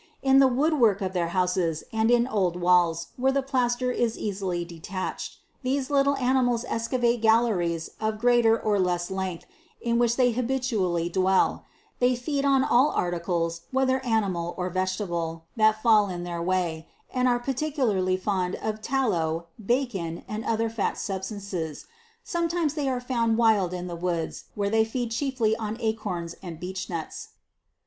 [0.23, 4.17] In the wood work of our houses, and in old walls where the plaster is
[4.17, 9.45] easily detached, these little animals excavate galleries of greater or less length,
[9.79, 11.65] in which they habitu ally dwell;
[11.99, 17.27] they feed on all articles whether animal or vegetable, that fall in their way, and
[17.27, 21.85] are particularly fond of tallow, bacon, and other fat substances.
[22.23, 26.59] Sometimes they are found wild in the woods, where they feed chiefly on acorns and
[26.59, 27.27] beech nuts.